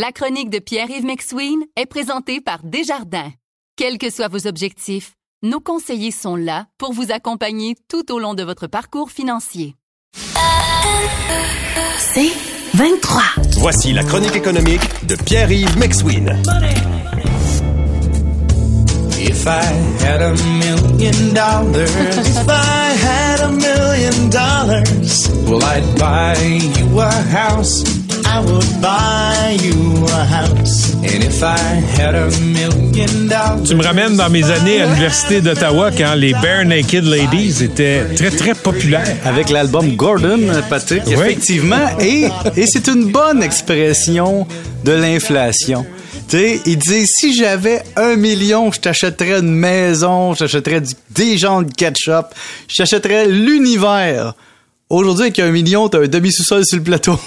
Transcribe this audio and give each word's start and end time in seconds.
La 0.00 0.12
chronique 0.12 0.48
de 0.48 0.60
Pierre-Yves 0.60 1.04
McSween 1.04 1.58
est 1.74 1.86
présentée 1.86 2.40
par 2.40 2.62
Desjardins. 2.62 3.32
Quels 3.74 3.98
que 3.98 4.10
soient 4.10 4.28
vos 4.28 4.46
objectifs, 4.46 5.14
nos 5.42 5.58
conseillers 5.58 6.12
sont 6.12 6.36
là 6.36 6.66
pour 6.78 6.92
vous 6.92 7.10
accompagner 7.10 7.74
tout 7.88 8.12
au 8.12 8.20
long 8.20 8.34
de 8.34 8.44
votre 8.44 8.68
parcours 8.68 9.10
financier. 9.10 9.74
C'est 11.98 12.30
23. 12.74 13.22
Voici 13.56 13.92
la 13.92 14.04
chronique 14.04 14.36
économique 14.36 14.82
de 15.04 15.16
Pierre-Yves 15.16 15.76
McSween. 15.76 16.28
If 19.18 19.46
I 19.46 19.64
had 20.04 20.22
a 20.22 20.30
million 20.60 21.34
dollars, 21.34 21.90
if 22.18 22.48
I 22.48 22.94
had 23.02 23.40
a 23.40 23.50
million 23.50 24.30
dollars, 24.30 25.28
well, 25.48 25.60
I'd 25.64 25.98
buy 25.98 26.36
you 26.38 27.00
a 27.00 27.10
house. 27.10 27.97
I 28.30 28.40
would 28.40 28.80
buy 28.80 29.56
you 29.64 30.04
a 30.06 30.24
house. 30.24 30.94
And 31.02 31.22
if 31.24 31.42
I 31.42 31.56
had 31.98 32.14
a 32.14 32.28
million 32.40 33.26
dollars. 33.28 33.62
Tu 33.68 33.74
me 33.74 33.82
ramènes 33.82 34.16
dans 34.16 34.28
mes 34.30 34.44
années 34.50 34.82
à 34.82 34.86
l'Université 34.86 35.40
d'Ottawa 35.40 35.90
quand 35.96 36.14
les 36.14 36.32
Bare 36.32 36.64
Naked 36.66 37.04
Ladies 37.04 37.62
étaient 37.62 38.04
très, 38.14 38.30
très 38.30 38.54
populaires. 38.54 39.16
Avec 39.24 39.48
l'album 39.50 39.96
Gordon, 39.96 40.40
Patrick, 40.68 41.02
Oui. 41.06 41.12
effectivement. 41.14 41.88
Et, 42.00 42.28
et 42.56 42.66
c'est 42.66 42.86
une 42.88 43.10
bonne 43.10 43.42
expression 43.42 44.46
de 44.84 44.92
l'inflation. 44.92 45.86
Tu 46.28 46.36
sais, 46.36 46.60
il 46.66 46.76
dit 46.76 47.06
si 47.06 47.34
j'avais 47.34 47.82
un 47.96 48.16
million, 48.16 48.70
je 48.70 48.80
t'achèterais 48.80 49.38
une 49.40 49.54
maison, 49.54 50.34
je 50.34 50.40
t'achèterais 50.40 50.82
du- 50.82 50.92
des 51.10 51.38
gens 51.38 51.62
de 51.62 51.72
ketchup, 51.72 52.26
je 52.68 52.76
t'achèterais 52.76 53.26
l'univers. 53.26 54.34
Aujourd'hui, 54.90 55.24
avec 55.24 55.38
un 55.38 55.50
million, 55.50 55.88
t'as 55.90 56.00
un 56.00 56.08
demi-sous-sol 56.08 56.64
sur 56.64 56.78
le 56.78 56.82
plateau. 56.82 57.20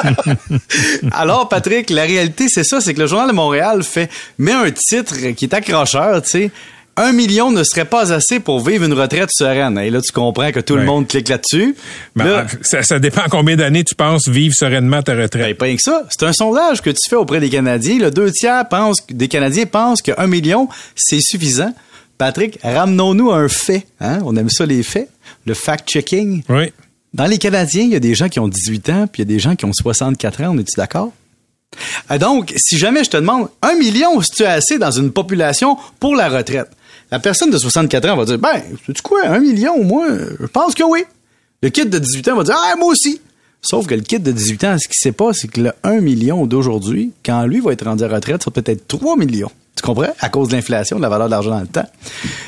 Alors, 1.12 1.48
Patrick, 1.48 1.90
la 1.90 2.04
réalité, 2.04 2.46
c'est 2.48 2.64
ça, 2.64 2.80
c'est 2.80 2.94
que 2.94 3.00
le 3.00 3.06
Journal 3.06 3.28
de 3.28 3.34
Montréal 3.34 3.82
fait, 3.82 4.08
met 4.38 4.52
un 4.52 4.70
titre 4.70 5.14
qui 5.36 5.44
est 5.44 5.54
accrocheur, 5.54 6.22
tu 6.22 6.30
sais. 6.30 6.50
Un 6.96 7.12
million 7.12 7.52
ne 7.52 7.62
serait 7.62 7.84
pas 7.84 8.12
assez 8.12 8.40
pour 8.40 8.66
vivre 8.66 8.84
une 8.84 8.94
retraite 8.94 9.28
sereine. 9.30 9.78
Et 9.78 9.88
là, 9.90 10.00
tu 10.00 10.10
comprends 10.10 10.50
que 10.50 10.58
tout 10.58 10.74
le 10.74 10.84
monde 10.84 11.06
clique 11.06 11.28
là-dessus. 11.28 11.76
Ben, 12.16 12.24
Là, 12.24 12.46
ça, 12.62 12.82
ça 12.82 12.98
dépend 12.98 13.22
combien 13.30 13.54
d'années 13.54 13.84
tu 13.84 13.94
penses 13.94 14.26
vivre 14.26 14.52
sereinement 14.52 15.00
ta 15.02 15.14
ben, 15.14 15.22
retraite. 15.22 15.58
pas 15.58 15.66
rien 15.66 15.76
que 15.76 15.82
ça. 15.82 16.06
C'est 16.08 16.26
un 16.26 16.32
sondage 16.32 16.80
que 16.80 16.90
tu 16.90 17.08
fais 17.08 17.14
auprès 17.14 17.38
des 17.38 17.50
Canadiens. 17.50 17.98
Le 17.98 18.10
deux 18.10 18.32
tiers 18.32 18.66
pensent, 18.68 19.06
des 19.10 19.28
Canadiens 19.28 19.66
pensent 19.66 20.02
qu'un 20.02 20.26
million, 20.26 20.68
c'est 20.96 21.20
suffisant. 21.20 21.72
Patrick, 22.16 22.58
ramenons-nous 22.64 23.30
à 23.30 23.36
un 23.36 23.48
fait. 23.48 23.86
Hein? 24.00 24.18
On 24.24 24.34
aime 24.34 24.50
ça, 24.50 24.66
les 24.66 24.82
faits. 24.82 25.08
Le 25.48 25.54
fact-checking. 25.54 26.42
Oui. 26.50 26.72
Dans 27.14 27.24
les 27.24 27.38
Canadiens, 27.38 27.82
il 27.82 27.90
y 27.90 27.96
a 27.96 28.00
des 28.00 28.14
gens 28.14 28.28
qui 28.28 28.38
ont 28.38 28.48
18 28.48 28.90
ans, 28.90 29.06
puis 29.10 29.22
il 29.22 29.28
y 29.28 29.32
a 29.32 29.34
des 29.34 29.38
gens 29.38 29.56
qui 29.56 29.64
ont 29.64 29.72
64 29.72 30.42
ans. 30.42 30.50
On 30.54 30.58
est-tu 30.58 30.76
d'accord? 30.76 31.12
Ah, 32.08 32.18
donc, 32.18 32.52
si 32.56 32.76
jamais 32.76 33.02
je 33.02 33.10
te 33.10 33.16
demande 33.16 33.48
un 33.62 33.74
million, 33.74 34.20
si 34.20 34.30
tu 34.32 34.44
as 34.44 34.52
assez 34.52 34.78
dans 34.78 34.90
une 34.90 35.10
population 35.10 35.78
pour 36.00 36.16
la 36.16 36.28
retraite, 36.28 36.68
la 37.10 37.18
personne 37.18 37.50
de 37.50 37.56
64 37.56 38.08
ans 38.10 38.16
va 38.16 38.24
dire, 38.26 38.38
ben, 38.38 38.62
sais-tu 38.86 39.02
quoi, 39.02 39.26
un 39.26 39.38
million, 39.38 39.82
moi, 39.82 40.06
je 40.38 40.46
pense 40.46 40.74
que 40.74 40.82
oui. 40.82 41.04
Le 41.62 41.70
kid 41.70 41.88
de 41.88 41.98
18 41.98 42.28
ans 42.28 42.36
va 42.36 42.44
dire, 42.44 42.56
ah, 42.56 42.74
moi 42.78 42.88
aussi. 42.88 43.20
Sauf 43.62 43.86
que 43.86 43.94
le 43.94 44.02
kid 44.02 44.22
de 44.22 44.30
18 44.30 44.64
ans, 44.64 44.76
ce 44.78 44.86
qu'il 44.86 44.96
sait 44.96 45.12
pas, 45.12 45.32
c'est 45.32 45.48
que 45.48 45.60
le 45.60 45.72
1 45.82 46.00
million 46.00 46.46
d'aujourd'hui, 46.46 47.12
quand 47.24 47.44
lui 47.46 47.60
va 47.60 47.72
être 47.72 47.86
rendu 47.86 48.04
à 48.04 48.08
retraite, 48.08 48.42
ça 48.44 48.50
va 48.54 48.62
peut-être 48.62 48.86
3 48.86 49.16
millions. 49.16 49.50
Tu 49.80 49.86
comprends? 49.86 50.12
À 50.20 50.28
cause 50.28 50.48
de 50.48 50.54
l'inflation, 50.56 50.96
de 50.96 51.02
la 51.02 51.08
valeur 51.08 51.26
de 51.26 51.30
l'argent 51.30 51.50
dans 51.50 51.60
le 51.60 51.66
temps. 51.66 51.86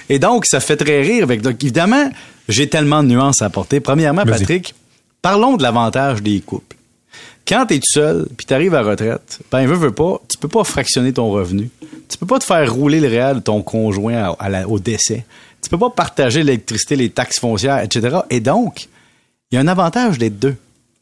Et 0.08 0.18
donc, 0.18 0.46
ça 0.46 0.60
fait 0.60 0.76
très 0.76 1.00
rire. 1.02 1.24
Avec, 1.24 1.42
donc, 1.42 1.62
évidemment, 1.62 2.10
j'ai 2.48 2.68
tellement 2.68 3.02
de 3.02 3.08
nuances 3.08 3.40
à 3.42 3.46
apporter. 3.46 3.80
Premièrement. 3.80 4.22
Patrick, 4.40 4.74
parlons 5.22 5.56
de 5.56 5.62
l'avantage 5.62 6.22
des 6.22 6.40
couples. 6.40 6.76
Quand 7.46 7.66
t'es 7.66 7.76
tout 7.78 7.90
seul, 7.92 8.28
puis 8.36 8.46
t'arrives 8.46 8.74
à 8.74 8.82
la 8.82 8.90
retraite, 8.90 9.40
ben, 9.50 9.66
veux, 9.66 9.74
veux 9.76 9.92
pas, 9.92 10.20
tu 10.28 10.36
peux 10.38 10.48
pas 10.48 10.62
fractionner 10.64 11.12
ton 11.12 11.30
revenu. 11.30 11.70
Tu 12.08 12.18
peux 12.18 12.26
pas 12.26 12.38
te 12.38 12.44
faire 12.44 12.72
rouler 12.72 13.00
le 13.00 13.08
réel 13.08 13.36
de 13.36 13.40
ton 13.40 13.62
conjoint 13.62 14.14
à- 14.14 14.36
à 14.38 14.48
la- 14.48 14.68
au 14.68 14.78
décès. 14.78 15.24
Tu 15.62 15.68
peux 15.70 15.78
pas 15.78 15.90
partager 15.90 16.42
l'électricité, 16.42 16.96
les 16.96 17.10
taxes 17.10 17.40
foncières, 17.40 17.80
etc. 17.82 18.18
Et 18.30 18.40
donc, 18.40 18.88
il 19.50 19.54
y 19.54 19.58
a 19.58 19.60
un 19.60 19.68
avantage 19.68 20.18
d'être 20.18 20.38
deux. 20.38 20.56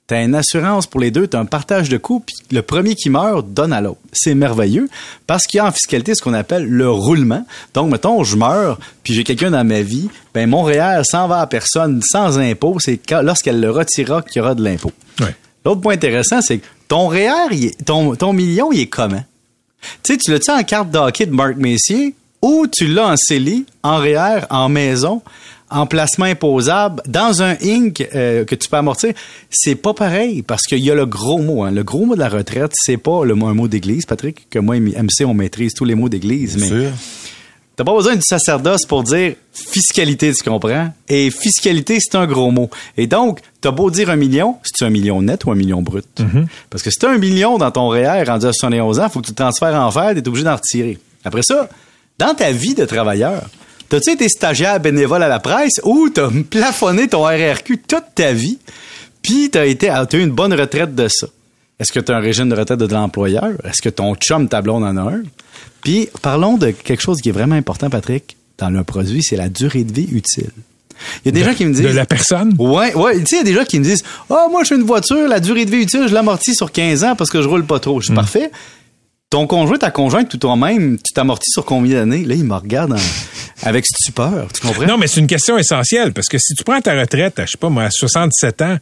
T'as 0.08 0.24
une 0.24 0.34
assurance 0.34 0.86
pour 0.86 1.00
les 1.00 1.10
deux, 1.10 1.26
t'as 1.26 1.38
un 1.38 1.44
partage 1.44 1.88
de 1.90 1.98
coûts, 1.98 2.20
puis 2.24 2.34
le 2.50 2.62
premier 2.62 2.94
qui 2.94 3.10
meurt 3.10 3.46
donne 3.46 3.72
à 3.74 3.80
l'autre. 3.82 4.00
C'est 4.12 4.34
merveilleux 4.34 4.88
parce 5.26 5.44
qu'il 5.46 5.58
y 5.58 5.60
a 5.60 5.66
en 5.66 5.70
fiscalité 5.70 6.14
ce 6.14 6.22
qu'on 6.22 6.32
appelle 6.32 6.66
le 6.66 6.90
roulement. 6.90 7.44
Donc, 7.74 7.92
mettons, 7.92 8.24
je 8.24 8.34
meurs, 8.36 8.78
puis 9.02 9.12
j'ai 9.12 9.22
quelqu'un 9.22 9.50
dans 9.50 9.64
ma 9.64 9.82
vie, 9.82 10.08
ben 10.32 10.48
mon 10.48 10.62
REER 10.62 11.02
s'en 11.04 11.28
va 11.28 11.40
à 11.40 11.46
personne 11.46 12.00
sans 12.02 12.38
impôt. 12.38 12.78
C'est 12.80 12.98
lorsqu'elle 13.22 13.60
le 13.60 13.70
retirera 13.70 14.22
qu'il 14.22 14.38
y 14.38 14.40
aura 14.42 14.54
de 14.54 14.64
l'impôt. 14.64 14.92
Ouais. 15.20 15.36
L'autre 15.66 15.82
point 15.82 15.92
intéressant, 15.94 16.40
c'est 16.40 16.58
que 16.58 16.66
ton 16.88 17.08
REER, 17.08 17.48
il 17.52 17.64
est- 17.66 17.84
ton, 17.84 18.16
ton 18.16 18.32
million, 18.32 18.72
il 18.72 18.80
est 18.80 18.86
comment? 18.86 19.22
Tu 20.02 20.14
sais, 20.14 20.16
tu 20.16 20.30
l'as-tu 20.30 20.50
en 20.50 20.62
carte 20.62 20.90
d'hockey 20.90 21.26
de 21.26 21.32
Marc 21.34 21.56
Messier 21.56 22.14
ou 22.40 22.66
tu 22.66 22.86
l'as 22.86 23.08
en 23.08 23.16
CELI, 23.16 23.66
en 23.82 23.98
REER, 23.98 24.46
en 24.48 24.70
maison, 24.70 25.20
en 25.70 25.86
placement 25.86 26.26
imposable, 26.26 27.02
dans 27.06 27.42
un 27.42 27.56
Inc. 27.62 28.06
euh, 28.14 28.44
que 28.44 28.54
tu 28.54 28.68
peux 28.68 28.76
amortir? 28.76 29.12
C'est 29.50 29.74
pas 29.74 29.94
pareil 29.94 30.42
parce 30.42 30.62
qu'il 30.62 30.78
y 30.78 30.90
a 30.90 30.94
le 30.94 31.06
gros 31.06 31.38
mot. 31.38 31.62
Hein. 31.64 31.70
Le 31.70 31.82
gros 31.84 32.04
mot 32.06 32.14
de 32.14 32.20
la 32.20 32.28
retraite, 32.28 32.72
c'est 32.74 32.96
pas 32.96 33.24
le, 33.24 33.34
mot- 33.34 33.46
un 33.48 33.54
mot 33.54 33.68
d'église, 33.68 34.06
Patrick, 34.06 34.48
que 34.50 34.58
moi, 34.58 34.78
MC, 34.78 35.24
on 35.26 35.34
maîtrise 35.34 35.74
tous 35.74 35.84
les 35.84 35.94
mots 35.94 36.08
d'église. 36.08 36.56
mais 36.58 36.68
Sûr. 36.68 36.90
T'as 37.76 37.84
pas 37.84 37.94
besoin 37.94 38.16
du 38.16 38.22
sacerdoce 38.22 38.84
pour 38.86 39.04
dire 39.04 39.34
fiscalité, 39.52 40.32
tu 40.32 40.42
comprends? 40.42 40.92
Et 41.08 41.30
fiscalité, 41.30 41.98
c'est 42.00 42.16
un 42.16 42.26
gros 42.26 42.50
mot. 42.50 42.68
Et 42.96 43.06
donc, 43.06 43.40
t'as 43.60 43.70
beau 43.70 43.88
dire 43.90 44.10
un 44.10 44.16
million, 44.16 44.56
c'est 44.64 44.84
un 44.84 44.90
million 44.90 45.22
net 45.22 45.44
ou 45.44 45.52
un 45.52 45.54
million 45.54 45.80
brut? 45.80 46.22
Parce 46.70 46.82
que 46.82 46.90
si 46.90 46.98
t'as 46.98 47.10
un 47.10 47.18
million 47.18 47.56
dans 47.56 47.70
ton 47.70 47.88
REER 47.88 48.24
rendu 48.26 48.46
à 48.46 48.52
71 48.52 48.98
ans, 48.98 49.08
faut 49.08 49.20
que 49.20 49.26
tu 49.26 49.30
le 49.32 49.36
transfères 49.36 49.74
en 49.80 49.90
fer, 49.92 50.12
t'es 50.14 50.26
obligé 50.26 50.44
d'en 50.44 50.56
retirer. 50.56 50.98
Après 51.24 51.42
ça, 51.42 51.68
dans 52.18 52.34
ta 52.34 52.50
vie 52.50 52.74
de 52.74 52.84
travailleur, 52.84 53.42
t'as-tu 53.88 54.10
été 54.12 54.28
stagiaire 54.28 54.80
bénévole 54.80 55.22
à 55.22 55.28
la 55.28 55.40
presse 55.40 55.80
ou 55.84 56.08
t'as 56.10 56.28
plafonné 56.50 57.08
ton 57.08 57.24
RRQ 57.24 57.78
toute 57.86 58.04
ta 58.14 58.32
vie, 58.32 58.58
puis 59.22 59.50
t'as 59.50 59.66
été, 59.66 59.88
t'as 59.88 60.18
eu 60.18 60.22
une 60.22 60.30
bonne 60.30 60.52
retraite 60.54 60.94
de 60.94 61.08
ça? 61.08 61.26
Est-ce 61.80 61.92
que 61.92 62.00
tu 62.00 62.10
as 62.12 62.16
un 62.16 62.20
régime 62.20 62.48
de 62.48 62.56
retraite 62.56 62.78
de 62.80 62.92
l'employeur? 62.92 63.52
Est-ce 63.64 63.80
que 63.82 63.88
ton 63.88 64.14
chum, 64.16 64.48
ta 64.48 64.62
blonde 64.62 64.82
en 64.84 64.96
a 64.96 65.02
un? 65.12 65.22
Puis, 65.82 66.08
parlons 66.22 66.56
de 66.56 66.70
quelque 66.72 67.00
chose 67.00 67.20
qui 67.20 67.28
est 67.28 67.32
vraiment 67.32 67.54
important, 67.54 67.88
Patrick, 67.88 68.36
dans 68.58 68.68
le 68.70 68.82
produit, 68.82 69.22
c'est 69.22 69.36
la 69.36 69.48
durée 69.48 69.84
de 69.84 69.92
vie 69.92 70.08
utile. 70.10 70.50
Il 71.24 71.26
y 71.26 71.28
a 71.28 71.30
des 71.30 71.44
gens 71.44 71.54
qui 71.54 71.64
me 71.64 71.72
disent... 71.72 71.82
De 71.84 71.88
la 71.90 72.04
personne? 72.06 72.52
Ouais, 72.58 72.92
ouais. 72.94 73.20
Tu 73.20 73.26
sais, 73.26 73.36
il 73.36 73.38
y 73.38 73.40
a 73.42 73.44
des 73.44 73.52
gens 73.54 73.64
qui 73.64 73.78
me 73.78 73.84
disent 73.84 74.02
Ah, 74.28 74.46
moi, 74.50 74.64
j'ai 74.64 74.74
une 74.74 74.82
voiture, 74.82 75.28
la 75.28 75.38
durée 75.38 75.64
de 75.64 75.70
vie 75.70 75.82
utile, 75.82 76.06
je 76.08 76.14
l'amortis 76.14 76.56
sur 76.56 76.72
15 76.72 77.04
ans 77.04 77.14
parce 77.14 77.30
que 77.30 77.40
je 77.40 77.46
roule 77.46 77.64
pas 77.64 77.78
trop. 77.78 78.00
Je 78.00 78.06
suis 78.06 78.14
parfait. 78.14 78.50
Ton 79.30 79.46
conjoint, 79.46 79.78
ta 79.78 79.92
conjointe, 79.92 80.28
tout 80.28 80.38
toi-même, 80.38 80.96
tu 80.96 81.12
t'amortis 81.14 81.50
sur 81.52 81.64
combien 81.64 82.00
d'années? 82.00 82.24
Là, 82.24 82.34
il 82.34 82.42
me 82.44 82.54
regarde 82.54 82.94
en- 82.94 82.96
avec 83.68 83.84
stupeur. 83.86 84.48
Tu 84.52 84.60
comprends? 84.66 84.86
Non, 84.86 84.96
mais 84.96 85.06
c'est 85.06 85.20
une 85.20 85.26
question 85.26 85.58
essentielle 85.58 86.12
parce 86.12 86.26
que 86.28 86.38
si 86.38 86.54
tu 86.54 86.64
prends 86.64 86.80
ta 86.80 86.98
retraite, 86.98 87.38
à, 87.38 87.44
je 87.44 87.50
sais 87.52 87.58
pas 87.58 87.68
moi, 87.68 87.84
à 87.84 87.90
67 87.90 88.62
ans, 88.62 88.76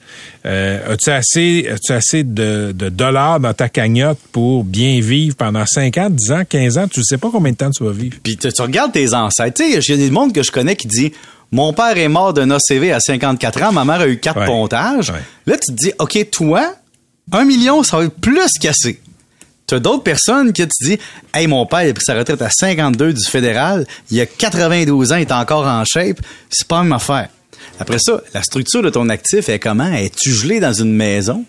euh, 0.47 0.93
as-tu 0.95 1.11
assez, 1.11 1.69
as-tu 1.73 1.93
assez 1.93 2.23
de, 2.25 2.73
de 2.75 2.89
dollars 2.89 3.41
dans 3.41 3.53
ta 3.53 3.69
cagnotte 3.69 4.19
pour 4.33 4.65
bien 4.65 5.01
vivre 5.01 5.35
pendant 5.37 5.67
5 5.67 5.99
ans, 5.99 6.09
10 6.11 6.33
ans, 6.33 6.43
15 6.49 6.79
ans? 6.79 6.89
Tu 6.89 7.03
sais 7.03 7.19
pas 7.19 7.29
combien 7.33 7.53
de 7.53 7.57
temps 7.57 7.71
tu 7.71 7.85
vas 7.85 7.93
vivre. 7.93 8.17
Puis 8.23 8.37
tu, 8.37 8.53
tu 8.53 8.63
regardes 8.63 8.93
tes 8.93 9.13
ancêtres. 9.15 9.57
Tu 9.57 9.65
sais, 9.73 9.79
il 9.81 9.91
y 9.91 9.95
a 9.95 9.97
des 9.97 10.11
monde 10.11 10.33
que 10.33 10.43
je 10.43 10.51
connais 10.53 10.77
qui 10.77 10.87
dit 10.87 11.13
Mon 11.51 11.73
père 11.73 11.97
est 11.99 12.09
mort 12.09 12.33
d'un 12.33 12.51
ACV 12.51 12.93
à 12.93 13.01
54 13.01 13.63
ans, 13.65 13.73
ma 13.73 13.85
mère 13.85 14.01
a 14.01 14.09
eu 14.09 14.19
quatre 14.19 14.41
Ouais. 14.41 14.47
pontages. 14.47 15.11
Ouais. 15.11 15.21
Là, 15.47 15.57
tu 15.57 15.73
te 15.75 15.77
dis 15.77 15.93
OK, 15.99 16.19
toi, 16.31 16.75
un 17.33 17.45
million, 17.45 17.83
ça 17.83 17.97
va 17.99 18.05
être 18.05 18.15
plus 18.21 18.53
qu'assez. 18.61 19.01
Tu 19.67 19.75
as 19.75 19.81
d'autres 19.81 20.03
personnes 20.03 20.53
qui 20.53 20.63
te 20.67 20.73
disent 20.81 20.99
Hey, 21.35 21.47
mon 21.47 21.67
père 21.67 21.83
il 21.83 21.91
a 21.91 21.95
pris 21.95 22.05
sa 22.05 22.15
retraite 22.15 22.41
à 22.43 22.51
52 22.51 23.13
du 23.13 23.25
fédéral, 23.25 23.87
il 24.11 24.21
a 24.21 24.27
92 24.27 25.13
ans, 25.13 25.17
il 25.17 25.23
est 25.23 25.33
encore 25.33 25.67
en 25.67 25.85
shape, 25.85 26.19
c'est 26.51 26.67
pas 26.69 26.83
même 26.83 26.93
affaire. 26.93 27.29
Après 27.81 27.99
ça, 27.99 28.21
la 28.33 28.43
structure 28.43 28.83
de 28.83 28.91
ton 28.91 29.09
actif 29.09 29.49
est 29.49 29.59
comment? 29.59 29.93
Es-tu 29.93 30.31
gelé 30.33 30.61
dans 30.61 30.73
une 30.73 30.93
maison? 30.93 31.45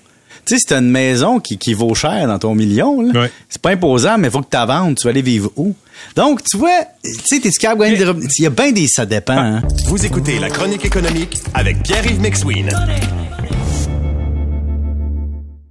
Tu 0.45 0.53
sais, 0.55 0.59
si 0.59 0.65
t'as 0.65 0.79
une 0.79 0.89
maison 0.89 1.39
qui, 1.41 1.57
qui 1.57 1.73
vaut 1.73 1.93
cher 1.93 2.25
dans 2.27 2.39
ton 2.39 2.55
million, 2.55 3.01
là, 3.01 3.21
Ouais. 3.21 3.31
c'est 3.49 3.61
pas 3.61 3.71
imposant, 3.71 4.17
mais 4.17 4.29
il 4.29 4.31
faut 4.31 4.39
que 4.41 4.49
tu 4.49 4.55
la 4.55 4.65
vendes. 4.65 4.95
Tu 4.97 5.03
vas 5.03 5.09
aller 5.09 5.21
vivre 5.21 5.51
où? 5.57 5.75
Donc, 6.15 6.41
tu 6.43 6.57
vois, 6.57 6.85
tu 7.03 7.11
sais, 7.25 7.39
t'es 7.41 7.49
capable 7.51 7.81
de 7.81 7.85
gagner 7.85 7.97
des 7.97 8.05
revenus. 8.05 8.31
Il 8.39 8.43
y 8.43 8.45
a 8.45 8.49
bien 8.49 8.71
des... 8.71 8.87
Ça 8.87 9.05
dépend, 9.05 9.37
hein. 9.37 9.61
Vous 9.87 10.05
écoutez 10.05 10.39
la 10.39 10.49
chronique 10.49 10.85
économique 10.85 11.37
avec 11.53 11.83
Pierre-Yves 11.83 12.21
McSween. 12.21 12.69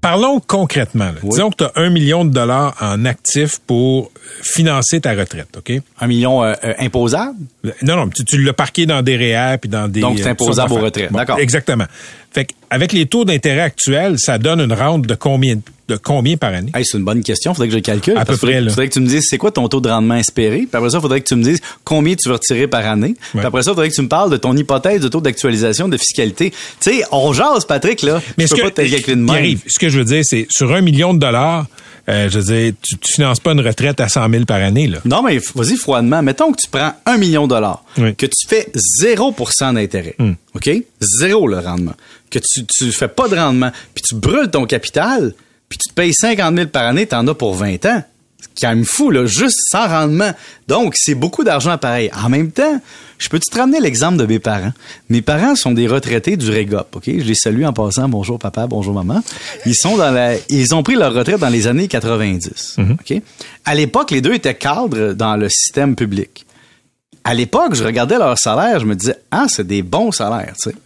Parlons 0.06 0.38
concrètement. 0.38 1.06
là. 1.06 1.14
Disons 1.20 1.50
que 1.50 1.56
tu 1.56 1.64
as 1.64 1.73
un 1.75 1.91
million 1.91 2.25
de 2.25 2.31
dollars 2.31 2.76
en 2.81 3.05
actifs 3.05 3.58
pour 3.67 4.12
financer 4.41 5.00
ta 5.00 5.14
retraite, 5.14 5.49
OK? 5.56 5.73
Un 6.00 6.06
million 6.06 6.44
euh, 6.44 6.55
euh, 6.62 6.75
imposable? 6.79 7.37
Non, 7.82 7.97
non, 7.97 8.08
tu, 8.08 8.25
tu 8.25 8.41
l'as 8.41 8.53
parqué 8.53 8.87
dans 8.87 9.03
des 9.03 9.17
REER 9.17 9.58
puis 9.58 9.69
dans 9.69 9.88
des. 9.88 10.00
Donc, 10.00 10.19
c'est 10.19 10.29
euh, 10.29 10.31
imposable 10.31 10.75
aux 10.75 10.79
retraites. 10.79 11.12
D'accord. 11.12 11.41
Exactement. 11.41 11.87
Fait 12.36 12.48
avec 12.68 12.92
les 12.92 13.06
taux 13.06 13.24
d'intérêt 13.24 13.60
actuels, 13.62 14.18
ça 14.18 14.36
donne 14.36 14.60
une 14.60 14.74
rente 14.74 15.06
de 15.06 15.14
combien, 15.14 15.56
de 15.88 15.96
combien 15.96 16.36
par 16.36 16.52
année? 16.52 16.70
Hey, 16.74 16.84
c'est 16.84 16.98
une 16.98 17.04
bonne 17.04 17.22
question. 17.22 17.54
Faudrait 17.54 17.68
que 17.68 17.72
je 17.72 17.78
le 17.78 17.82
calcule. 17.82 18.14
À 18.18 18.26
peu 18.26 18.36
près, 18.36 18.60
là. 18.60 18.68
Faudrait 18.68 18.88
que 18.88 18.92
tu 18.92 19.00
me 19.00 19.06
dises 19.06 19.24
c'est 19.30 19.38
quoi 19.38 19.50
ton 19.52 19.66
taux 19.68 19.80
de 19.80 19.88
rendement 19.88 20.16
espéré? 20.16 20.58
Puis 20.58 20.68
après 20.74 20.90
ça, 20.90 21.00
faudrait 21.00 21.22
que 21.22 21.26
tu 21.28 21.34
me 21.34 21.42
dises 21.42 21.60
combien 21.82 22.14
tu 22.14 22.28
veux 22.28 22.34
retirer 22.34 22.66
par 22.68 22.84
année. 22.86 23.14
Puis 23.30 23.38
Ouais. 23.38 23.46
après 23.46 23.62
ça, 23.62 23.70
faudrait 23.70 23.88
que 23.88 23.94
tu 23.94 24.02
me 24.02 24.08
parles 24.08 24.30
de 24.30 24.36
ton 24.36 24.54
hypothèse 24.54 25.00
de 25.00 25.08
taux 25.08 25.22
d'actualisation 25.22 25.88
de 25.88 25.96
fiscalité. 25.96 26.50
Tu 26.50 26.56
sais, 26.80 27.04
on 27.10 27.32
jase, 27.32 27.64
Patrick, 27.64 28.02
là. 28.02 28.20
Mais 28.36 28.44
je 28.44 28.48
ce 28.48 28.54
peux 28.56 28.60
que, 28.60 28.66
pas 28.66 28.82
te 28.82 28.90
calculer 28.90 29.16
de 29.16 29.20
même. 29.22 29.26
Pierre-Yves, 29.28 29.62
ce 29.66 29.78
que 29.78 29.88
je 29.88 29.98
veux 29.98 30.04
dire, 30.04 30.22
c'est 30.22 30.46
sur 30.50 30.74
un 30.74 30.82
million 30.82 31.14
de 31.14 31.18
dollars, 31.18 31.64
Euh, 32.08 32.29
je 32.31 32.38
veux 32.38 32.44
dire, 32.55 32.73
tu, 32.82 32.97
tu 32.99 33.14
finances 33.14 33.41
pas 33.41 33.53
une 33.53 33.61
retraite 33.61 34.00
à 34.00 34.08
100 34.08 34.31
000 34.31 34.44
par 34.44 34.58
année, 34.62 34.87
là. 34.87 34.99
Non, 35.05 35.23
mais 35.23 35.38
vas-y 35.55 35.76
froidement. 35.76 36.23
Mettons 36.23 36.53
que 36.53 36.56
tu 36.62 36.70
prends 36.70 36.93
un 37.05 37.17
million 37.17 37.44
de 37.44 37.50
dollars, 37.55 37.85
Oui. 37.99 38.14
que 38.14 38.26
tu 38.26 38.47
fais 38.49 38.69
0% 39.03 39.75
d'intérêt, 39.75 40.17
OK? 40.55 40.70
Zéro 41.00 41.49
le 41.49 41.58
rendement. 41.58 41.94
Que 42.31 42.38
tu, 42.38 42.64
tu 42.67 42.93
fais 42.93 43.08
pas 43.08 43.29
de 43.29 43.37
rendement, 43.37 43.70
puis 43.94 44.03
tu 44.08 44.14
brûles 44.14 44.50
ton 44.50 44.67
capital, 44.67 45.35
puis 45.69 45.79
tu 45.79 45.88
te 45.88 45.94
payes 45.94 46.12
50 46.14 46.55
000 46.56 46.69
par 46.69 46.85
année, 46.87 47.06
t'en 47.06 47.26
as 47.26 47.35
pour 47.35 47.55
20 47.55 47.85
ans. 47.87 48.03
C'est 48.38 48.66
quand 48.66 48.68
même 48.68 48.84
fou, 48.84 49.10
là, 49.10 49.26
juste 49.26 49.58
sans 49.70 49.88
rendement. 49.88 50.30
Donc, 50.68 50.94
c'est 50.96 51.14
beaucoup 51.14 51.42
d'argent 51.42 51.78
pareil. 51.78 52.10
En 52.14 52.28
même 52.28 52.50
temps, 52.50 52.80
je 53.18 53.28
peux-tu 53.28 53.50
te 53.50 53.58
ramener 53.58 53.80
l'exemple 53.80 54.18
de 54.18 54.26
mes 54.26 54.38
parents? 54.38 54.72
Mes 55.08 55.22
parents 55.22 55.56
sont 55.56 55.72
des 55.72 55.86
retraités 55.86 56.36
du 56.36 56.50
REGOP, 56.50 56.96
OK? 56.96 57.04
Je 57.06 57.24
les 57.24 57.34
salue 57.34 57.64
en 57.64 57.72
passant. 57.72 58.08
Bonjour 58.08 58.38
papa, 58.38 58.66
bonjour 58.66 58.94
maman. 58.94 59.22
Ils 59.64 59.74
sont 59.74 59.96
dans 59.96 60.10
la, 60.10 60.34
ils 60.48 60.74
ont 60.74 60.82
pris 60.82 60.96
leur 60.96 61.14
retraite 61.14 61.40
dans 61.40 61.48
les 61.48 61.66
années 61.66 61.88
90, 61.88 62.76
OK? 63.00 63.22
À 63.64 63.74
l'époque, 63.74 64.10
les 64.10 64.20
deux 64.20 64.34
étaient 64.34 64.54
cadres 64.54 65.12
dans 65.14 65.36
le 65.36 65.48
système 65.48 65.96
public. 65.96 66.44
À 67.24 67.34
l'époque, 67.34 67.74
je 67.74 67.82
regardais 67.82 68.18
leur 68.18 68.38
salaire, 68.38 68.80
je 68.80 68.86
me 68.86 68.94
disais, 68.94 69.16
ah, 69.30 69.46
c'est 69.48 69.66
des 69.66 69.82
bons 69.82 70.12
salaires, 70.12 70.54
tu 70.62 70.70
sais. 70.70 70.76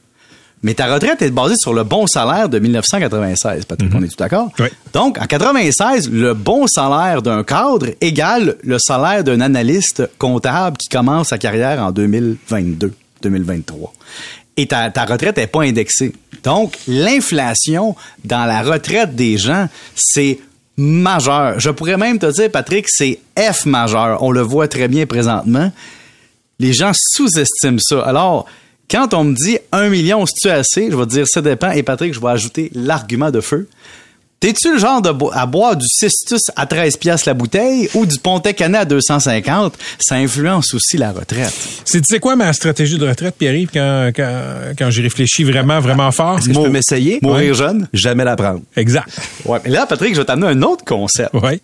Mais 0.62 0.74
ta 0.74 0.92
retraite 0.92 1.22
est 1.22 1.30
basée 1.30 1.54
sur 1.56 1.72
le 1.72 1.84
bon 1.84 2.06
salaire 2.06 2.48
de 2.48 2.58
1996, 2.58 3.64
Patrick, 3.64 3.90
on 3.94 4.02
est 4.02 4.08
tout 4.08 4.16
d'accord? 4.18 4.50
Oui. 4.58 4.66
Donc, 4.92 5.18
en 5.18 5.24
96, 5.24 6.10
le 6.10 6.34
bon 6.34 6.66
salaire 6.66 7.22
d'un 7.22 7.42
cadre 7.44 7.86
égale 8.02 8.56
le 8.62 8.78
salaire 8.78 9.24
d'un 9.24 9.40
analyste 9.40 10.08
comptable 10.18 10.76
qui 10.76 10.88
commence 10.88 11.28
sa 11.28 11.38
carrière 11.38 11.82
en 11.82 11.92
2022, 11.92 12.92
2023. 13.22 13.92
Et 14.58 14.66
ta, 14.66 14.90
ta 14.90 15.06
retraite 15.06 15.38
n'est 15.38 15.46
pas 15.46 15.62
indexée. 15.62 16.12
Donc, 16.42 16.76
l'inflation 16.86 17.96
dans 18.24 18.44
la 18.44 18.60
retraite 18.60 19.14
des 19.14 19.38
gens, 19.38 19.66
c'est 19.94 20.40
majeur. 20.76 21.58
Je 21.58 21.70
pourrais 21.70 21.96
même 21.96 22.18
te 22.18 22.30
dire, 22.30 22.50
Patrick, 22.50 22.86
c'est 22.88 23.18
F 23.38 23.64
majeur. 23.64 24.22
On 24.22 24.30
le 24.30 24.42
voit 24.42 24.68
très 24.68 24.88
bien 24.88 25.06
présentement. 25.06 25.72
Les 26.58 26.74
gens 26.74 26.92
sous-estiment 26.94 27.78
ça. 27.80 28.02
Alors, 28.02 28.46
quand 28.90 29.14
on 29.14 29.24
me 29.24 29.34
dit 29.34 29.58
un 29.72 29.88
million, 29.88 30.26
si 30.26 30.34
tu 30.34 30.50
assez, 30.50 30.90
je 30.90 30.96
vais 30.96 31.04
te 31.04 31.10
dire 31.10 31.26
ça 31.28 31.40
dépend. 31.40 31.70
Et 31.70 31.82
Patrick, 31.82 32.12
je 32.12 32.20
vais 32.20 32.28
ajouter 32.28 32.70
l'argument 32.74 33.30
de 33.30 33.40
feu. 33.40 33.68
T'es-tu 34.40 34.72
le 34.72 34.78
genre 34.78 35.02
de 35.02 35.10
bo- 35.12 35.30
à 35.34 35.44
boire 35.44 35.76
du 35.76 35.86
Cistus 35.86 36.40
à 36.56 36.64
13 36.64 36.96
piastres 36.96 37.28
la 37.28 37.34
bouteille 37.34 37.90
ou 37.92 38.06
du 38.06 38.18
Pontet 38.18 38.54
Canet 38.54 38.80
à 38.80 38.84
250? 38.86 39.74
Ça 39.98 40.14
influence 40.14 40.72
aussi 40.72 40.96
la 40.96 41.12
retraite. 41.12 41.52
C'est, 41.84 42.00
tu 42.00 42.06
sais 42.14 42.20
quoi 42.20 42.36
ma 42.36 42.50
stratégie 42.54 42.96
de 42.96 43.06
retraite, 43.06 43.34
Pierre-Yves, 43.38 43.68
quand, 43.74 44.10
quand, 44.16 44.40
quand 44.78 44.90
j'y 44.90 45.02
réfléchis 45.02 45.44
vraiment, 45.44 45.78
vraiment 45.80 46.10
fort? 46.10 46.38
Est-ce 46.38 46.48
que 46.48 46.54
je 46.54 46.58
peux 46.58 46.70
m'essayer? 46.70 47.18
Mourir 47.20 47.52
jeune? 47.52 47.86
Jamais 47.92 48.24
la 48.24 48.34
prendre. 48.34 48.60
Exact. 48.76 49.08
Ouais. 49.44 49.58
Mais 49.64 49.70
là, 49.72 49.84
Patrick, 49.84 50.14
je 50.14 50.20
vais 50.20 50.24
t'amener 50.24 50.46
un 50.46 50.62
autre 50.62 50.86
concept. 50.86 51.34
Ouais. 51.34 51.60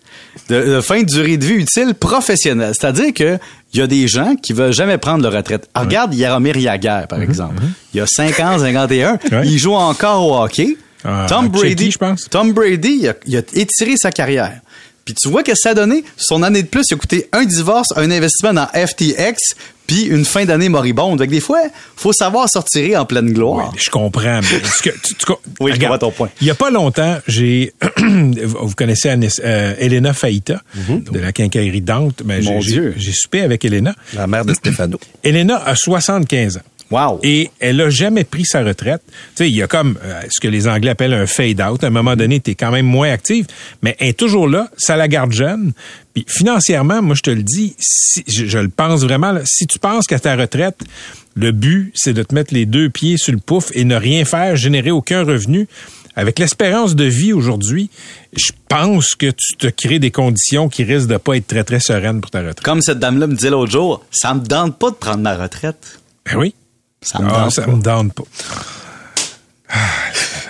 de, 0.49 0.75
de 0.75 0.81
fin 0.81 0.99
de 1.01 1.05
durée 1.07 1.37
de 1.37 1.45
vie 1.45 1.55
utile 1.55 1.95
professionnelle. 1.95 2.73
C'est-à-dire 2.79 3.11
que 3.11 3.39
il 3.73 3.79
y 3.79 3.81
a 3.81 3.87
des 3.87 4.07
gens 4.07 4.35
qui 4.35 4.53
veulent 4.53 4.71
jamais 4.71 4.99
prendre 4.99 5.23
leur 5.23 5.33
retraite. 5.33 5.67
Ah, 5.73 5.81
Regarde 5.81 6.13
Yaromir 6.13 6.55
Yaguer, 6.57 7.01
par 7.09 7.21
exemple. 7.23 7.55
Il 7.93 7.97
y 7.97 8.01
a 8.01 8.05
5 8.07 8.39
ans, 8.39 8.59
51. 8.59 9.13
Ouais. 9.31 9.47
Il 9.47 9.57
joue 9.57 9.73
encore 9.73 10.23
au 10.25 10.43
hockey. 10.43 10.77
Ah, 11.03 11.25
Tom 11.29 11.47
Brady, 11.49 11.91
je 11.91 11.97
pense. 11.97 12.27
Tom 12.29 12.53
Brady, 12.53 12.99
il 13.01 13.07
a, 13.09 13.13
il 13.25 13.37
a 13.37 13.41
étiré 13.53 13.95
sa 13.97 14.11
carrière. 14.11 14.59
Puis 15.05 15.13
tu 15.15 15.29
vois 15.29 15.41
que 15.41 15.55
ça 15.55 15.69
a 15.69 15.73
donné, 15.73 16.03
son 16.17 16.43
année 16.43 16.63
de 16.63 16.67
plus, 16.67 16.83
il 16.91 16.95
a 16.95 16.97
coûté 16.97 17.29
un 17.31 17.45
divorce, 17.45 17.87
un 17.95 18.11
investissement 18.11 18.53
dans 18.53 18.67
FTX, 18.67 19.37
puis 19.87 20.01
une 20.03 20.25
fin 20.25 20.43
d'année 20.43 20.67
moribonde. 20.67 21.19
Donc 21.19 21.29
des 21.29 21.39
fois, 21.39 21.61
faut 21.95 22.11
savoir 22.11 22.49
sortir 22.49 22.99
en 22.99 23.05
pleine 23.05 23.27
Oui, 23.27 23.33
gloire. 23.33 23.71
je 23.77 23.89
comprends. 23.89 24.41
mais 24.41 24.57
est-ce 24.57 24.83
que 24.83 24.89
tu- 24.89 25.13
tu- 25.15 25.25
Oui, 25.61 25.71
je 25.73 25.79
comprends 25.79 25.97
ton 25.97 26.11
point. 26.11 26.27
Il 26.41 26.47
y 26.47 26.49
a 26.49 26.55
pas 26.55 26.71
longtemps, 26.71 27.19
j'ai, 27.25 27.73
vous 27.97 28.75
connaissez 28.75 29.09
euh, 29.45 29.73
Elena 29.79 30.11
Faïta 30.13 30.61
de 30.89 31.19
la 31.19 31.31
quincaillerie 31.31 31.79
Dante. 31.81 32.23
Ben, 32.25 32.41
j'ai- 32.41 32.49
Mon 32.49 32.59
j'ai- 32.59 32.71
Dieu. 32.73 32.93
J'ai 32.97 33.13
soupé 33.13 33.41
avec 33.43 33.63
Elena. 33.63 33.95
La 34.13 34.27
mère 34.27 34.43
de 34.43 34.53
Stéphano. 34.53 34.99
Elena 35.23 35.55
a 35.65 35.75
75 35.77 36.57
ans. 36.57 36.61
Wow. 36.89 37.19
Et 37.23 37.49
elle 37.59 37.81
a 37.81 37.89
jamais 37.89 38.23
pris 38.23 38.45
sa 38.45 38.63
retraite. 38.63 39.01
Tu 39.07 39.13
sais, 39.35 39.49
il 39.49 39.55
y 39.55 39.61
a 39.61 39.67
comme 39.67 39.97
euh, 40.03 40.21
ce 40.29 40.39
que 40.39 40.47
les 40.47 40.67
Anglais 40.67 40.91
appellent 40.91 41.13
un 41.13 41.27
fade-out. 41.27 41.83
À 41.83 41.87
un 41.87 41.91
moment 41.91 42.15
donné, 42.15 42.39
tu 42.39 42.51
es 42.51 42.55
quand 42.55 42.71
même 42.71 42.85
moins 42.85 43.11
active, 43.11 43.45
mais 43.81 43.95
elle 43.99 44.09
est 44.09 44.17
toujours 44.17 44.47
là, 44.47 44.69
ça 44.77 44.95
la 44.95 45.07
garde 45.07 45.31
jeune. 45.33 45.73
Puis 46.13 46.25
financièrement, 46.27 47.01
moi, 47.01 47.15
je 47.15 47.23
te 47.23 47.29
le 47.29 47.43
dis, 47.43 47.75
si, 47.77 48.23
je, 48.27 48.45
je 48.45 48.59
le 48.59 48.69
pense 48.69 49.03
vraiment, 49.03 49.31
là, 49.31 49.41
si 49.45 49.67
tu 49.67 49.79
penses 49.79 50.07
qu'à 50.07 50.19
ta 50.19 50.35
retraite, 50.35 50.79
le 51.35 51.51
but, 51.51 51.91
c'est 51.93 52.13
de 52.13 52.23
te 52.23 52.33
mettre 52.33 52.53
les 52.53 52.65
deux 52.65 52.89
pieds 52.89 53.17
sur 53.17 53.33
le 53.33 53.39
pouf 53.39 53.69
et 53.73 53.83
ne 53.83 53.95
rien 53.95 54.25
faire, 54.25 54.55
générer 54.55 54.91
aucun 54.91 55.23
revenu, 55.23 55.67
avec 56.17 56.39
l'espérance 56.39 56.95
de 56.95 57.03
vie 57.03 57.31
aujourd'hui, 57.31 57.91
je 58.33 58.51
pense 58.69 59.13
que 59.13 59.27
tu 59.27 59.55
te 59.55 59.67
crées 59.67 59.99
des 59.99 60.09
conditions 60.09 60.67
qui 60.67 60.83
risquent 60.83 61.09
de 61.09 61.17
pas 61.17 61.37
être 61.37 61.45
très, 61.45 61.63
très 61.63 61.79
sereines 61.79 62.21
pour 62.21 62.31
ta 62.31 62.39
retraite. 62.39 62.61
Comme 62.61 62.81
cette 62.81 62.97
dame-là 62.97 63.27
me 63.27 63.35
disait 63.35 63.51
l'autre 63.51 63.71
jour, 63.71 64.03
ça 64.09 64.33
me 64.33 64.43
tente 64.43 64.79
pas 64.79 64.89
de 64.89 64.95
prendre 64.95 65.19
ma 65.19 65.37
retraite. 65.37 65.99
Ben 66.25 66.37
oui. 66.37 66.55
Ça 67.01 67.19
me 67.19 67.27
Ah, 67.29 67.43
tente 67.43 67.51
ça 67.51 67.61
pas. 67.63 67.71
me 67.71 67.81
donne 67.81 68.11
pas. 68.11 68.23
Ah. 69.69 69.77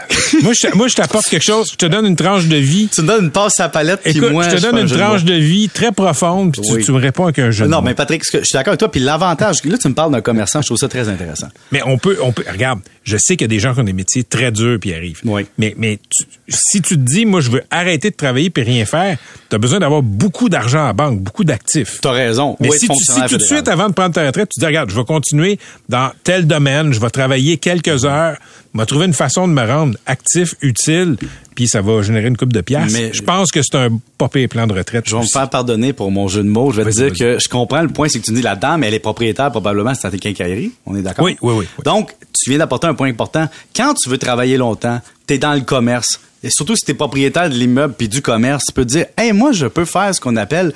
moi, 0.43 0.53
je, 0.53 0.75
moi, 0.75 0.87
je 0.87 0.95
t'apporte 0.95 1.25
quelque 1.27 1.43
chose. 1.43 1.69
Je 1.71 1.75
te 1.77 1.85
donne 1.85 2.05
une 2.05 2.15
tranche 2.15 2.45
de 2.45 2.55
vie. 2.57 2.87
Tu 2.93 3.01
me 3.01 3.07
donnes 3.07 3.25
une 3.25 3.31
passe 3.31 3.59
à 3.59 3.69
palette, 3.69 4.01
puis 4.03 4.19
moi, 4.19 4.43
je 4.49 4.55
te 4.55 4.61
donne 4.61 4.75
un 4.75 4.81
une 4.81 4.87
de 4.87 4.95
tranche 4.95 5.23
de 5.23 5.33
vie 5.33 5.69
très 5.69 5.91
profonde, 5.91 6.51
puis 6.53 6.61
tu- 6.61 6.73
Oui. 6.73 6.83
tu, 6.83 6.91
me 6.91 6.97
réponds 6.99 7.23
avec 7.25 7.39
un 7.39 7.51
jeu. 7.51 7.65
Non, 7.67 7.81
mais 7.81 7.93
Patrick, 7.93 8.23
je 8.23 8.37
suis 8.43 8.53
d'accord 8.53 8.69
avec 8.71 8.79
toi. 8.79 8.91
Puis 8.91 8.99
l'avantage, 9.01 9.63
là, 9.65 9.77
tu 9.77 9.87
me 9.87 9.93
parles 9.93 10.11
d'un 10.11 10.21
commerçant, 10.21 10.61
je 10.61 10.67
trouve 10.67 10.77
ça 10.77 10.87
très 10.87 11.09
intéressant. 11.09 11.47
Mais 11.71 11.81
on 11.85 11.97
peut, 11.97 12.17
on 12.21 12.31
peut. 12.31 12.43
Regarde, 12.49 12.79
je 13.03 13.17
sais 13.17 13.35
qu'il 13.35 13.41
y 13.45 13.45
a 13.45 13.47
des 13.47 13.59
gens 13.59 13.73
qui 13.73 13.79
ont 13.81 13.83
des 13.85 13.93
métiers 13.93 14.23
très 14.23 14.51
durs 14.51 14.77
puis 14.79 14.93
arrivent. 14.93 15.21
Oui. 15.25 15.45
Mais, 15.57 15.73
mais 15.77 15.97
tu- 15.97 16.25
si 16.49 16.81
tu 16.81 16.95
te 16.95 17.01
dis, 17.01 17.25
moi, 17.25 17.41
je 17.41 17.49
veux 17.51 17.63
arrêter 17.71 18.09
de 18.09 18.15
travailler 18.15 18.49
puis 18.49 18.63
rien 18.63 18.85
faire, 18.85 19.17
tu 19.49 19.55
as 19.55 19.59
besoin 19.59 19.79
d'avoir 19.79 20.01
beaucoup 20.01 20.49
d'argent 20.49 20.87
à 20.87 20.93
banque, 20.93 21.21
beaucoup 21.21 21.43
d'actifs. 21.43 21.99
T'as 22.01 22.11
raison. 22.11 22.55
Mais 22.59 22.69
Oui, 22.69 22.77
si, 22.79 22.87
tu, 22.87 22.95
si 22.95 23.21
tout 23.29 23.37
de 23.37 23.43
suite, 23.43 23.67
avant 23.67 23.87
de 23.87 23.93
prendre 23.93 24.13
ta 24.13 24.25
retraite, 24.25 24.49
tu 24.53 24.59
dis, 24.59 24.65
regarde, 24.65 24.89
je 24.89 24.95
vais 24.95 25.05
continuer 25.05 25.59
dans 25.89 26.11
tel 26.23 26.47
domaine, 26.47 26.93
je 26.93 26.99
vais 26.99 27.09
travailler 27.09 27.57
quelques 27.57 28.05
heures, 28.05 28.37
vais 28.77 28.85
trouver 28.85 29.05
une 29.05 29.13
façon 29.13 29.47
de 29.47 29.53
me 29.53 29.65
rendre 29.65 29.97
actif, 30.05 30.55
utile, 30.61 31.17
puis 31.55 31.67
ça 31.67 31.81
va 31.81 32.01
générer 32.01 32.27
une 32.27 32.37
coupe 32.37 32.53
de 32.53 32.61
piastres. 32.61 32.93
Mais- 32.93 33.11
je 33.13 33.21
pense 33.21 33.51
que 33.51 33.61
c'est 33.61 33.75
un 33.75 33.99
pas 34.17 34.29
pire 34.29 34.47
plan 34.49 34.67
de 34.67 34.73
retraite. 34.73 35.05
Je 35.07 35.15
vais 35.15 35.21
me 35.21 35.27
faire 35.27 35.49
pardonner 35.49 35.93
pour 35.93 36.11
mon 36.11 36.27
jeu 36.27 36.43
de 36.43 36.49
mots. 36.49 36.71
Je 36.71 36.81
vais 36.81 36.91
te 36.91 36.95
dire 36.95 37.13
que 37.13 37.39
je 37.39 37.49
comprends 37.49 37.81
le 37.81 37.89
point, 37.89 38.07
c'est 38.09 38.19
que 38.19 38.25
tu 38.25 38.31
me 38.31 38.37
dis 38.37 38.41
la 38.43 38.55
dame, 38.55 38.83
elle 38.83 38.93
est 38.93 38.99
propriétaire 38.99 39.51
probablement 39.51 39.93
c'est 39.93 40.09
tes 40.11 40.19
quincailleries. 40.19 40.71
On 40.85 40.95
est 40.95 41.01
d'accord? 41.01 41.25
Oui, 41.25 41.37
oui, 41.41 41.53
oui, 41.53 41.65
oui. 41.77 41.83
Donc, 41.83 42.13
tu 42.37 42.49
viens 42.49 42.59
d'apporter 42.59 42.87
un 42.87 42.93
point 42.93 43.09
important. 43.09 43.47
Quand 43.75 43.93
tu 43.93 44.09
veux 44.09 44.17
travailler 44.17 44.57
longtemps, 44.57 45.01
tu 45.27 45.33
es 45.33 45.37
dans 45.37 45.53
le 45.53 45.61
commerce. 45.61 46.19
Et 46.47 46.49
surtout 46.49 46.77
si 46.77 46.85
tu 46.85 46.91
es 46.91 46.93
propriétaire 46.93 47.49
de 47.49 47.55
l'immeuble 47.55 47.93
puis 47.97 48.07
du 48.07 48.21
commerce, 48.21 48.63
tu 48.67 48.71
peux 48.71 48.85
te 48.85 48.89
dire, 48.89 49.05
hey, 49.17 49.33
moi, 49.33 49.51
je 49.51 49.67
peux 49.67 49.83
faire 49.83 50.15
ce 50.15 50.21
qu'on 50.21 50.37
appelle 50.37 50.71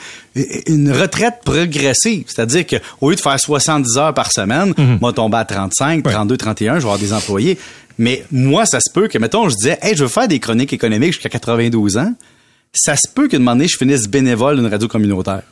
une 0.68 0.92
retraite 0.92 1.36
progressive. 1.46 2.26
C'est-à-dire 2.28 2.68
que 2.68 2.76
au 3.00 3.10
lieu 3.10 3.16
de 3.16 3.22
faire 3.22 3.40
70 3.40 3.98
heures 3.98 4.14
par 4.14 4.34
semaine, 4.34 4.74
moi, 5.00 5.14
tomber 5.14 5.38
à 5.38 5.46
35, 5.46 6.06
Ouais. 6.06 6.12
32, 6.12 6.36
31, 6.36 6.74
je 6.74 6.80
vais 6.80 6.84
avoir 6.84 7.00
des 7.00 7.14
employés. 7.14 7.58
Mais 7.98 8.26
moi, 8.34 8.66
ça 8.66 8.80
se 8.82 8.92
peut 8.92 9.08
que, 9.08 9.18
mettons, 9.18 9.48
je 9.48 9.56
disais, 9.56 9.78
hey, 9.82 9.96
je 9.96 10.04
veux 10.04 10.10
faire 10.10 10.28
des 10.28 10.40
chroniques 10.40 10.74
économiques 10.74 11.14
jusqu'à 11.14 11.30
92 11.30 11.98
ans. 11.98 12.14
Ça 12.74 12.98
se 12.98 13.08
peut 13.14 13.30
qu'une 13.30 13.40
moment 13.40 13.56
donné, 13.56 13.70
je 13.70 13.78
finisse 13.78 14.08
bénévole 14.10 14.58
d'une 14.58 14.68
radio 14.68 14.90
communautaire. 14.90 15.44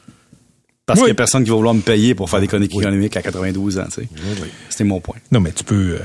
Parce 0.85 0.99
Oui. 0.99 1.03
qu'il 1.05 1.09
y 1.09 1.11
a 1.11 1.15
personne 1.15 1.43
qui 1.45 1.49
va 1.49 1.55
vouloir 1.55 1.75
me 1.75 1.81
payer 1.81 2.13
pour 2.13 2.29
faire 2.29 2.41
des 2.41 2.47
chroniques 2.47 2.75
économiques 2.75 3.15
à 3.15 3.21
92 3.21 3.79
ans, 3.79 3.85
tu 3.85 4.01
sais. 4.01 4.09
C'était 4.69 4.83
mon 4.83 4.99
point. 4.99 5.15
Non, 5.31 5.39
mais 5.39 5.51
tu 5.53 5.63
peux, 5.63 5.75
euh, 5.75 5.99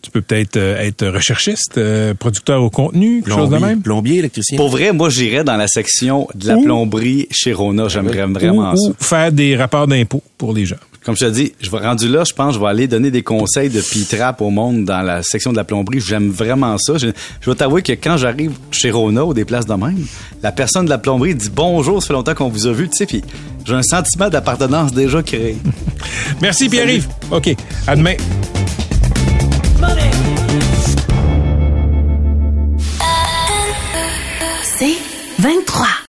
tu 0.00 0.10
peux 0.10 0.20
peut-être 0.20 0.56
euh, 0.56 0.78
être 0.80 1.06
recherchiste, 1.08 1.76
euh, 1.78 2.14
producteur 2.14 2.62
au 2.62 2.70
contenu, 2.70 3.22
quelque 3.22 3.34
chose 3.34 3.48
de 3.50 3.56
Plombier, 3.56 3.66
même? 3.66 3.82
plombier, 3.82 4.18
électricien. 4.18 4.56
Pour 4.56 4.68
vrai, 4.68 4.92
moi, 4.92 5.10
j'irais 5.10 5.44
dans 5.44 5.56
la 5.56 5.66
section 5.68 6.28
de 6.34 6.46
la 6.48 6.56
Ou- 6.56 6.62
plomberie 6.64 7.26
chez 7.30 7.52
Rona. 7.52 7.88
J'aimerais 7.88 8.24
vraiment 8.26 8.72
ou, 8.72 8.76
ça. 8.76 8.90
ou 8.90 8.94
faire 9.00 9.32
des 9.32 9.56
rapports 9.56 9.86
d'impôts 9.88 10.22
pour 10.38 10.52
les 10.52 10.66
gens. 10.66 10.76
Comme 11.04 11.16
je 11.16 11.24
te 11.24 11.30
dis, 11.30 11.52
je 11.60 11.70
vais 11.70 11.78
rendu 11.78 12.06
là, 12.08 12.22
je 12.24 12.34
pense, 12.34 12.54
je 12.54 12.60
vais 12.60 12.66
aller 12.66 12.86
donner 12.86 13.10
des 13.10 13.22
conseils 13.22 13.70
de 13.70 13.80
P-Trap 13.80 14.40
au 14.42 14.50
monde 14.50 14.84
dans 14.84 15.00
la 15.00 15.22
section 15.22 15.52
de 15.52 15.56
la 15.56 15.64
plomberie. 15.64 16.00
J'aime 16.00 16.28
vraiment 16.30 16.76
ça. 16.76 16.98
Je, 16.98 17.06
je 17.40 17.50
vais 17.50 17.56
t'avouer 17.56 17.80
que 17.82 17.92
quand 17.92 18.18
j'arrive 18.18 18.52
chez 18.70 18.90
Rona 18.90 19.24
ou 19.24 19.32
des 19.32 19.44
places 19.46 19.64
de 19.66 19.72
même, 19.74 20.04
la 20.42 20.52
personne 20.52 20.84
de 20.84 20.90
la 20.90 20.98
plomberie 20.98 21.34
dit 21.34 21.50
bonjour, 21.54 22.02
ça 22.02 22.08
fait 22.08 22.12
longtemps 22.12 22.34
qu'on 22.34 22.48
vous 22.48 22.66
a 22.66 22.72
vu, 22.72 22.88
tu 22.90 22.96
sais, 22.96 23.06
puis 23.06 23.22
j'ai 23.64 23.74
un 23.74 23.82
sentiment 23.82 24.28
d'appartenance 24.28 24.92
déjà 24.92 25.22
créé. 25.22 25.56
Merci 26.42 26.68
Pierre-Yves. 26.68 27.08
OK. 27.30 27.54
À 27.86 27.96
demain. 27.96 28.14